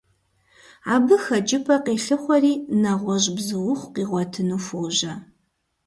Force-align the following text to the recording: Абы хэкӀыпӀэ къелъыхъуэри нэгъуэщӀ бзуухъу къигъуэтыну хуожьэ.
Абы 0.93 1.15
хэкӀыпӀэ 1.23 1.77
къелъыхъуэри 1.85 2.53
нэгъуэщӀ 2.81 3.29
бзуухъу 3.35 3.91
къигъуэтыну 3.93 4.59
хуожьэ. 4.65 5.13